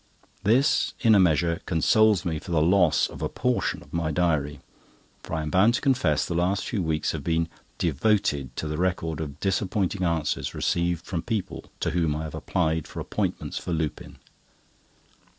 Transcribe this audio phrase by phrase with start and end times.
[0.41, 4.59] This, in a measure, consoles me for the loss of a portion of my diary;
[5.21, 8.79] for I am bound to confess the last few weeks have been devoted to the
[8.79, 13.73] record of disappointing answers received from people to whom I have applied for appointments for
[13.73, 14.17] Lupin.